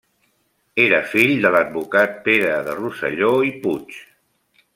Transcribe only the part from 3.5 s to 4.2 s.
i Puig.